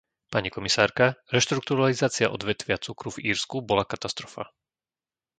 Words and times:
Pani 0.33 0.49
komisárka, 0.55 1.05
reštrukturalizácia 1.35 2.33
odvetvia 2.37 2.77
cukru 2.85 3.09
v 3.13 3.23
Írsku 3.37 3.57
bola 3.69 3.83
katastrofa. 3.93 4.43